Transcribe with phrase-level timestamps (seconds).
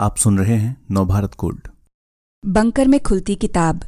[0.00, 1.60] आप सुन रहे हैं नवभारत कोड।
[2.46, 3.80] बंकर में खुलती किताब।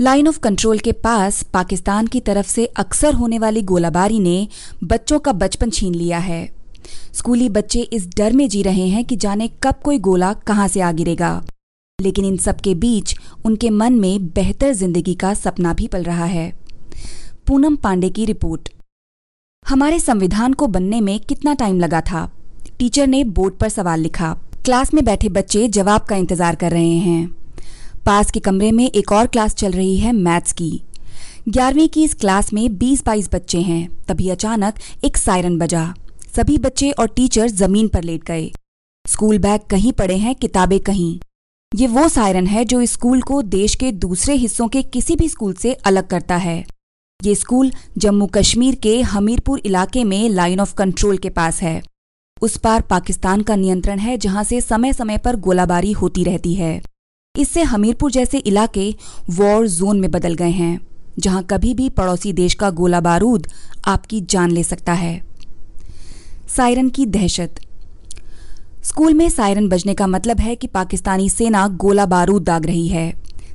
[0.00, 4.48] लाइन ऑफ़ कंट्रोल के पास पाकिस्तान की तरफ़ से अक्सर होने वाली गोलाबारी ने
[4.84, 6.56] बच्चों का बचपन छीन लिया है।
[7.12, 10.80] स्कूली बच्चे इस डर में जी रहे हैं कि जाने कब कोई गोला कहाँ से
[10.80, 11.44] आ गिरेगा।
[12.00, 16.24] लेकिन इन सब के बीच उनके मन में बेहतर ज़िंदगी का सपना भी पल रहा
[16.24, 16.52] है।
[17.46, 18.68] पूनम पांडे की रिपोर्ट।
[19.68, 22.30] हमारे संविधान को बनने में कितना टाइम लगा था?
[22.78, 26.96] टीचर ने बोर्ड पर सवाल लिखा। क्लास में बैठे बच्चे जवाब का इंतज़ार कर रहे
[26.96, 27.26] हैं।
[28.06, 30.70] पास के कमरे में एक और क्लास चल रही है मैथ्स की।
[31.48, 35.84] ग्यारहवीं की इस क्लास में बीस बाईस बच्चे हैं। तभी अचानक एक सायरन बजा।
[36.36, 38.50] सभी बच्चे और टीचर ज़मीन पर लेट गए।
[39.04, 41.18] स्कूल बैग कहीं पड़े हैं, किताबें कहीं।
[41.72, 45.28] ये वो सायरन है जो इस स्कूल को देश के दूसरे हिस्सों के किसी भी
[45.28, 46.64] स्कूल से अलग करता है।
[47.20, 51.80] ये स्कूल जम्मू कश्मीर के हमीरपुर इलाके में लाइन ऑफ़ कंट्रोल के पास है।
[52.42, 56.80] उस पार पाकिस्तान का नियंत्रण है, जहाँ से समय समय पर गोलाबारी होती रहती है।
[57.34, 58.94] इससे हमीरपुर जैसे इलाके
[59.30, 60.80] वॉर जोन में बदल गए हैं,
[61.18, 63.46] जहाँ कभी भी पड़ोसी देश का गोला बारूद
[63.86, 65.20] आपकी जान ले सकता है।
[66.48, 67.60] सायरन की दहशत।
[68.84, 73.12] स्कूल में सायरन बजने का मतलब है कि पाकिस्तानी सेना गोला बारूद दाग रही है।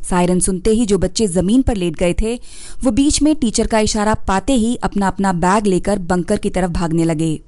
[0.09, 2.36] सायरन सुनते ही जो बच्चे ज़मीन पर लेट गए थे,
[2.83, 6.72] वो बीच में टीचर का इशारा पाते ही अपना अपना बैग लेकर बंकर की तरफ़
[6.72, 7.39] भागने लगे।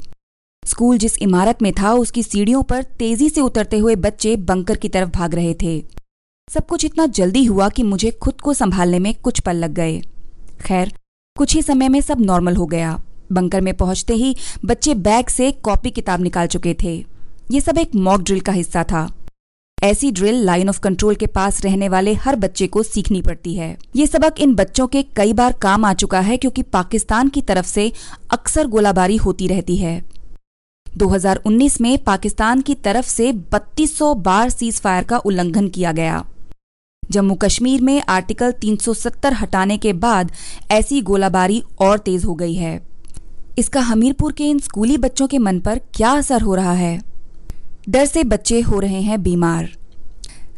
[0.67, 4.89] स्कूल जिस इमारत में था, उसकी सीढ़ियों पर तेज़ी से उतरते हुए बच्चे बंकर की
[4.89, 5.83] तरफ़ भाग रहे थे।
[6.47, 9.99] सब कुछ इतना जल्दी हुआ कि मुझे खुद को संभालने में कुछ पल लग गए।
[10.61, 10.93] खैर,
[11.37, 12.99] कुछ ही समय में सब नॉर्मल हो गया।
[13.31, 17.05] बंकर में पहुँचते ही बच्चे बैग से कॉपी किताब निकाल चुके थे।
[17.51, 19.09] ये सब एक मॉक ड्रिल का हिस्सा था।
[19.83, 23.77] ऐसी ड्रिल लाइन ऑफ़ कंट्रोल के पास रहने वाले हर बच्चे को सीखनी पड़ती है।
[23.95, 27.65] ये सबक इन बच्चों के कई बार काम आ चुका है क्योंकि पाकिस्तान की तरफ़
[27.65, 27.91] से
[28.29, 30.16] अक्सर गोलाबारी होती रहती है।
[30.97, 36.25] 2019 में पाकिस्तान की तरफ़ से 3200 बार सीज फायर का उल्लंघन किया गया।
[37.11, 40.31] जम्मू कश्मीर में आर्टिकल 370 हटाने के बाद
[40.71, 42.81] ऐसी गोलाबारी और तेज हो गई है।
[43.57, 47.01] इसका हमीरपुर के इन स्कूली बच्चों के मन पर क्या असर हो रहा है?
[47.89, 49.69] डर से बच्चे हो रहे हैं बीमार।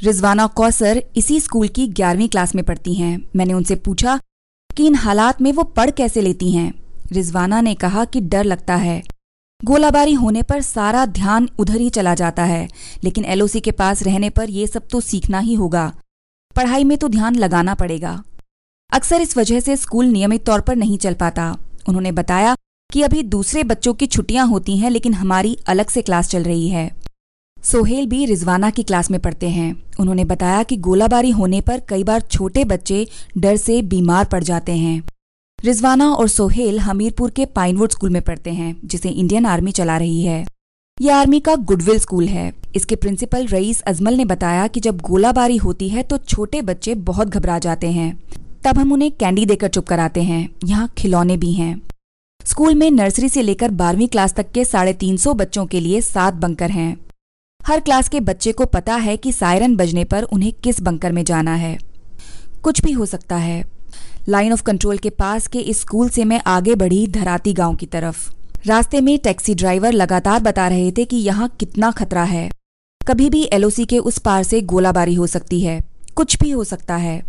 [0.03, 4.19] रिजवाना कौसर इसी स्कूल की ग्यारहवीं क्लास में पढ़ती हैं। मैंने उनसे पूछा
[4.78, 6.74] कि इन हालात में वो पढ़ कैसे लेती हैं?
[7.12, 9.19] रिजवाना ने कहा कि डर लगता है।
[9.64, 12.68] गोलाबारी होने पर सारा ध्यान उधर ही चला जाता है,
[13.03, 15.92] लेकिन एलओसी के पास रहने पर यह सब तो सीखना ही होगा।
[16.56, 18.24] पढ़ाई में तो ध्यान लगाना पड़ेगा।
[18.92, 21.52] अक्सर इस वजह से स्कूल नियमित तौर पर नहीं चल पाता।
[21.88, 22.56] उन्होंने बताया
[22.90, 26.70] कि अभी दूसरे बच्चों की छुट्टियाँ होती हैं, लेकिन हमारी अलग से क्लास चल रही
[26.70, 26.91] है।
[27.58, 32.03] सोहेल भी रिजवाना की क्लास में पढ़ते हैं। उन्होंने बताया कि गोलाबारी होने पर कई
[32.03, 35.02] बार छोटे बच्चे डर से बीमार पड़ जाते हैं।
[35.64, 40.22] रिजवाना और सोहेल हमीरपुर के पाइनवुड स्कूल में पढ़ते हैं, जिसे इंडियन आर्मी चला रही
[40.24, 40.46] है।
[41.02, 45.58] ये आर्मी का गुडविल स्कूल है। इसके प्रिंसिपल रईस अजमल ने बताया कि जब गोलाबारी
[45.58, 48.18] होती है तो छोटे बच्चे बहुत घबरा जाते हैं।
[48.64, 51.81] तब हम उन्हें कैंडी देकर चुप कराते हैं। यहाँ खिलौने भी हैं।
[52.46, 56.02] स्कूल में नर्सरी से लेकर बारहवीं क्लास तक के साढ़े तीन सौ बच्चों के लिए
[56.02, 56.96] सात बंकर हैं।
[57.62, 61.24] हर क्लास के बच्चे को पता है कि सायरन बजने पर उन्हें किस बंकर में
[61.24, 61.78] जाना है।
[62.64, 63.78] कुछ भी हो सकता है।
[64.29, 67.85] लाइन ऑफ़ कंट्रोल के पास के इस स्कूल से मैं आगे बढ़ी धराती गाँव की
[67.85, 68.34] तरफ़।
[68.66, 72.50] रास्ते में टैक्सी ड्राइवर लगातार बता रहे थे कि यहाँ कितना खतरा है।
[73.07, 75.81] कभी भी एलओसी के उस पार से गोलाबारी हो सकती है।
[76.16, 77.23] कुछ भी हो सकता है।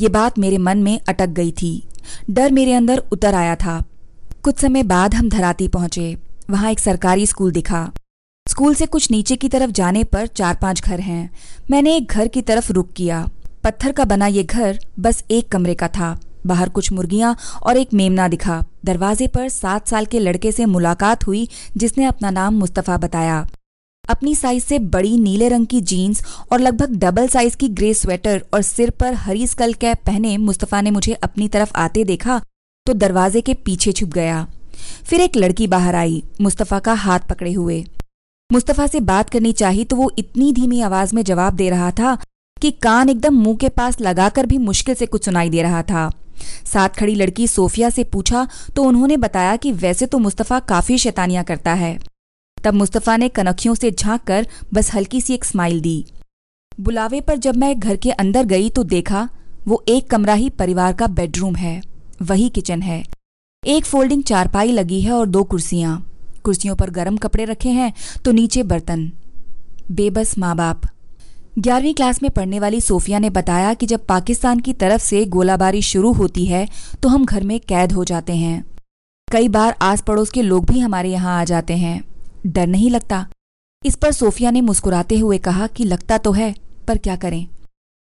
[0.00, 1.88] ये बात मेरे मन में अटक गई थी।
[2.30, 3.84] डर मेरे अंदर उतर आया था।
[4.42, 6.16] कुछ समय बाद हम धराती पहुँचे।
[6.50, 7.92] वहाँ एक सरकारी स्कूल दिखा।
[8.48, 11.30] स्कूल से कुछ नीचे की तरफ़ जाने पर चार पाँच घर हैं।
[11.70, 13.28] मैंने एक घर की तरफ़ रुक किया।
[13.64, 17.92] पत्थर का बना ये घर बस एक कमरे का था। बाहर कुछ मुर्गियाँ और एक
[17.94, 22.96] मेमना दिखा। दरवाजे पर सात साल के लड़के से मुलाकात हुई, जिसने अपना नाम मुस्तफ़ा
[22.98, 23.46] बताया।
[24.04, 28.42] अपनी साइज़ से बड़ी नीले रंग की जीन्स और लगभग डबल साइज़ की ग्रे स्वेटर
[28.54, 32.40] और सिर पर हरी स्कल कैप पहने मुस्तफ़ा ने मुझे अपनी तरफ़ आते देखा
[32.86, 34.46] तो दरवाजे के पीछे छुप गया।
[35.04, 37.84] फिर एक लड़की बाहर आई, मुस्तफ़ा का हाथ पकड़े हुए।
[38.50, 42.16] मुस्तफ़ा से बात करनी चाहिए तो वो इतनी धीमी आवाज़ में जवाब दे रहा था
[42.64, 46.10] कि कान एकदम मुँह के पास लगाकर भी मुश्किल से कुछ सुनाई दे रहा था।
[46.64, 48.46] साथ खड़ी लड़की सोफिया से पूछा
[48.76, 51.98] तो उन्होंने बताया कि वैसे तो मुस्तफ़ा काफ़ी शैतानियाँ करता है।
[52.58, 56.04] तब मुस्तफ़ा ने कनखियों से झाँक कर बस हल्की सी एक स्माइल दी।
[56.80, 59.28] बुलावे पर जब मैं घर के अंदर गई तो देखा,
[59.68, 61.80] वो एक कमरा ही परिवार का बेडरूम है,
[62.22, 63.02] वही किचन है।
[63.62, 66.02] एक फोल्डिंग चारपाई लगी है और दो कुर्सियाँ।
[66.44, 67.92] कुर्सियों पर गर्म कपड़े रखे हैं
[68.24, 69.10] तो नीचे बर्तन।
[69.92, 70.82] बेबस माँ बाप।
[71.56, 75.82] ग्यारहवीं क्लास में पढ़ने वाली सोफिया ने बताया कि जब पाकिस्तान की तरफ़ से गोलाबारी
[75.82, 76.66] शुरू होती है
[77.02, 78.64] तो हम घर में कैद हो जाते हैं।
[79.28, 82.02] कई बार आस पड़ोस के लोग भी हमारे यहाँ आ जाते हैं।
[82.46, 83.26] डर नहीं लगता।
[83.82, 86.54] इस पर सोफिया ने मुस्कुराते हुए कहा कि लगता तो है,
[86.88, 87.46] पर क्या करें?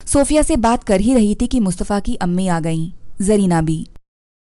[0.01, 3.85] सोफिया से बात कर ही रही थी कि मुस्तफ़ा की अम्मी आ गईं, जरीना भी।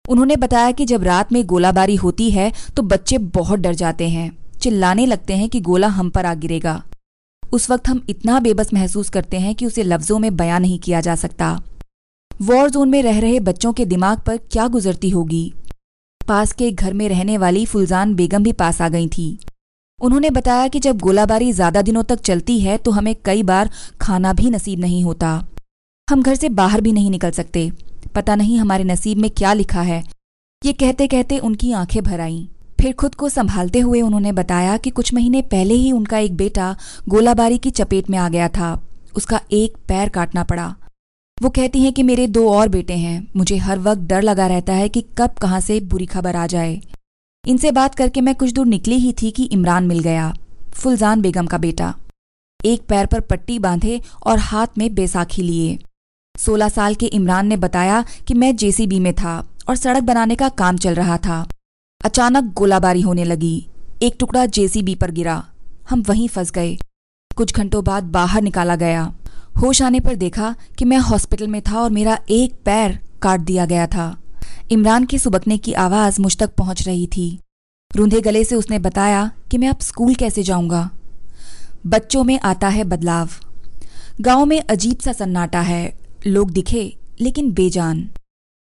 [0.04, 4.30] उन्होंने बताया कि जब रात में गोलाबारी होती है तो बच्चे बहुत डर जाते हैं।
[4.60, 6.82] चिल्लाने लगते हैं कि गोला हम पर आ गिरेगा।
[7.52, 11.00] उस वक्त हम इतना बेबस महसूस करते हैं कि उसे लफ्जों में बयां नहीं किया
[11.00, 11.58] जा सकता।
[12.30, 15.52] वॉर जोन में रह रहे बच्चों के दिमाग पर क्या गुजरती होगी?
[16.20, 19.38] पास के घर में रहने वाली फुलजान बेगम भी पास आ गई थी।
[19.98, 23.70] उन्होंने बताया कि जब गोलाबारी ज़्यादा दिनों तक चलती है तो हमें कई बार
[24.00, 25.30] खाना भी नसीब नहीं होता।
[26.08, 27.70] हम घर से बाहर भी नहीं निकल सकते।
[28.14, 30.02] पता नहीं हमारे नसीब में क्या लिखा है।
[30.62, 32.46] ये कहते कहते उनकी आँखें भर आईं।
[32.80, 36.76] फिर खुद को संभालते हुए उन्होंने बताया कि कुछ महीने पहले ही उनका एक बेटा
[37.08, 38.80] गोलाबारी की चपेट में आ गया था।
[39.16, 40.74] उसका एक पैर काटना पड़ा।
[41.42, 44.72] वो कहती हैं कि मेरे दो और बेटे हैं। मुझे हर वक्त डर लगा रहता
[44.72, 46.80] है कि कब कहाँ से बुरी खबर आ जाए।
[47.44, 50.32] इनसे बात करके मैं कुछ दूर निकली ही थी कि इमरान मिल गया,
[50.72, 51.94] फुलजान बेगम का बेटा।
[52.60, 55.78] एक पैर पर पट्टी बांधे और हाथ में बैसाखी लिए।
[56.34, 59.38] सोलह साल के इमरान ने बताया कि मैं जेसीबी में था
[59.68, 61.46] और सड़क बनाने का काम चल रहा था।
[62.08, 63.66] अचानक गोलाबारी होने लगी।
[64.02, 65.46] एक टुकड़ा जेसीबी पर गिरा।
[65.90, 66.78] हम वहीं फंस गए।
[67.36, 69.14] कुछ घंटों बाद बाहर निकाला गया।
[69.62, 73.66] होश आने पर देखा कि मैं हॉस्पिटल में था और मेरा एक पैर काट दिया
[73.66, 74.22] गया था।
[74.70, 77.40] इमरान के सुबकने की आवाज़ मुझ तक पहुँच रही थी।
[77.96, 80.90] रूंधे गले से उसने बताया कि मैं अब स्कूल कैसे जाऊँगा।
[81.86, 83.28] बच्चों में आता है बदलाव।
[84.20, 88.08] गाँव में अजीब सा सन्नाटा है। लोग दिखे, लेकिन बेजान।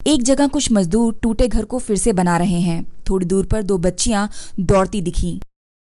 [0.07, 3.63] एक जगह कुछ मजदूर टूटे घर को फिर से बना रहे हैं। थोड़ी दूर पर
[3.63, 4.29] दो बच्चियाँ
[4.61, 5.41] दौड़ती दिखी।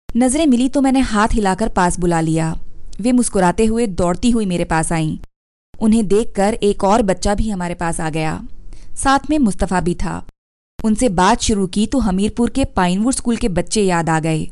[0.09, 2.55] नज़रें मिली तो मैंने हाथ हिलाकर पास बुला लिया।
[3.01, 5.17] वे मुस्कुराते हुए दौड़ती हुई मेरे पास आईं।
[5.73, 8.41] उन्हें देखकर एक और बच्चा भी हमारे पास आ गया।
[8.95, 10.23] साथ में मुस्तफ़ा भी था।
[10.79, 14.47] उनसे बात शुरू की तो हमीरपुर के पाइनवुड स्कूल के बच्चे याद आ गए।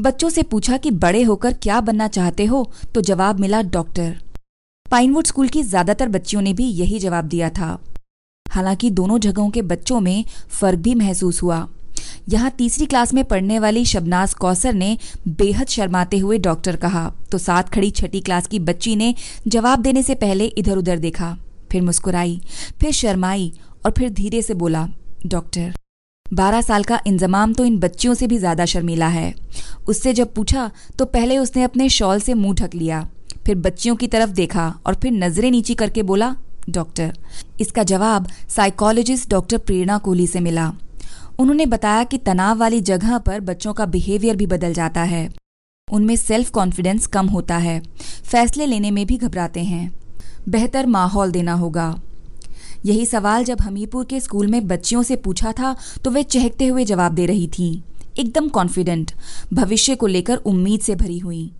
[0.00, 2.72] बच्चों से पूछा कि बड़े होकर क्या बनना चाहते हो?
[2.94, 4.16] तो जवाब मिला, डॉक्टर।
[4.86, 7.78] पाइनवुड स्कूल की ज़्यादातर बच्चियों ने भी यही जवाब दिया था।
[8.46, 11.66] हालाँकि दोनों जगहों के बच्चों में फ़र्क भी महसूस हुआ।
[12.26, 14.96] यहाँ तीसरी क्लास में पढ़ने वाली शबनाज कौसर ने
[15.30, 19.14] बेहद शर्माते हुए डॉक्टर कहा तो साथ खड़ी छठी क्लास की बच्ची ने
[19.48, 21.36] जवाब देने से पहले इधर उधर देखा,
[21.72, 22.40] फिर मुस्कुराई,
[22.80, 23.52] फिर शर्माई
[23.84, 24.86] और फिर धीरे से बोला,
[25.26, 25.74] डॉक्टर,
[26.26, 29.34] बारह साल का इंजमाम तो इन बच्चियों से भी ज़्यादा शर्मीला है।
[29.88, 33.06] उससे जब पूछा तो पहले उसने अपने शॉल से मुँह ढक लिया,
[33.46, 36.34] फिर बच्चियों की तरफ़ देखा और फिर नज़रें नीची करके बोला,
[36.68, 37.12] डॉक्टर,
[37.60, 40.72] इसका जवाब साइकोलॉजिस्ट डॉक्टर प्रेरणा कोहली से मिला।
[41.38, 45.28] उन्होंने बताया कि तनाव वाली जगह पर बच्चों का बिहेवियर भी बदल जाता है।
[45.88, 47.80] उनमें सेल्फ कॉन्फिडेंस कम होता है।
[48.24, 49.90] फैसले लेने में भी घबराते हैं।
[50.48, 51.94] बेहतर माहौल देना होगा।
[52.86, 55.74] यही सवाल जब हमीरपुर के स्कूल में बच्चियों से पूछा था
[56.04, 57.70] तो वे चहकते हुए जवाब दे रही थी।
[58.18, 59.12] एकदम कॉन्फिडेंट
[59.52, 61.50] भविष्य को लेकर उम्मीद से भरी हुई।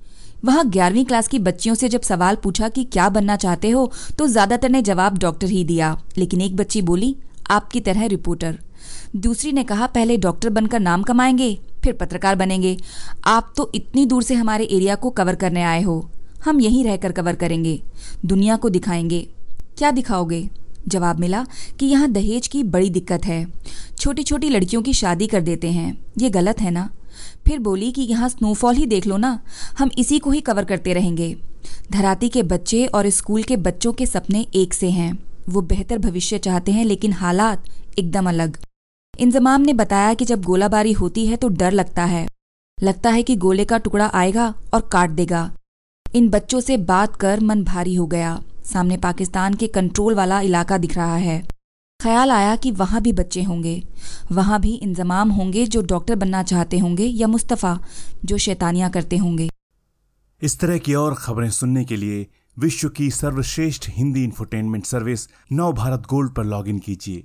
[0.45, 4.27] वहाँ ग्यारहवीं क्लास की बच्चियों से जब सवाल पूछा कि क्या बनना चाहते हो तो
[4.27, 7.15] ज़्यादातर ने जवाब डॉक्टर ही दिया। लेकिन एक बच्ची बोली,
[7.51, 8.59] आपकी तरह रिपोर्टर
[9.17, 12.77] दूसरी ने कहा, पहले डॉक्टर बनकर नाम कमाएँगे, फिर पत्रकार बनेंगे।
[13.25, 16.11] आप तो इतनी दूर से हमारे एरिया को कवर करने आए हो।
[16.45, 17.83] हम यहीं रहकर कवर करेंगे।
[18.25, 19.29] दुनिया को दिखाएँगे।
[19.79, 20.49] क्या दिखाओगे?
[20.89, 21.47] जवाब मिला
[21.81, 23.47] कि यहाँ दहेज की बड़ी दिक्कत है।
[23.99, 26.91] छोटी छोटी लड़कियों की शादी कर देते हैं। ये गलत है ना?
[27.47, 29.41] फिर बोली कि यहाँ स्नोफॉल ही देख लो ना।
[29.79, 31.37] हम इसी को ही कवर करते रहेंगे।
[31.93, 36.39] धराती के बच्चे और स्कूल के बच्चों के सपने एक से हैं। वो बेहतर भविष्य
[36.39, 37.65] चाहते हैं, लेकिन हालात
[37.99, 38.57] एकदम अलग।
[39.19, 42.29] इंजमाम ने बताया कि जब गोलाबारी होती है तो डर लगता है।
[42.83, 45.53] लगता है कि गोले का टुकड़ा आएगा और काट देगा।
[46.15, 50.79] इन बच्चों से बात कर मन भारी हो गया। सामने पाकिस्तान के कंट्रोल वाला इलाका
[50.79, 51.43] दिख रहा है।
[52.01, 53.83] ख्याल आया कि वहाँ भी बच्चे होंगे।
[54.33, 57.79] वहाँ भी इंजमाम होंगे जो डॉक्टर बनना चाहते होंगे या मुस्तफ़ा,
[58.25, 59.49] जो शैतानियाँ करते होंगे।
[60.43, 62.27] इस तरह की और खबरें सुनने के लिए
[62.59, 67.25] विश्व की सर्वश्रेष्ठ Hindi infotainment service, Nav Bharat Gold पर लॉगिन कीजिए।